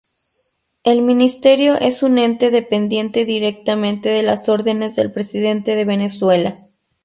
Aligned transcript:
El 0.83 1.03
Ministerio 1.03 1.75
es 1.79 2.01
un 2.01 2.17
ente 2.17 2.49
dependiente 2.49 3.23
directamente 3.23 4.09
de 4.09 4.23
las 4.23 4.49
órdenes 4.49 4.95
del 4.95 5.11
presidente 5.11 5.75
de 5.75 5.85
Venezuela. 5.85 6.57